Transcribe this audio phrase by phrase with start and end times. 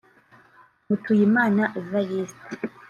[0.87, 2.43] Mutuyimana Evariste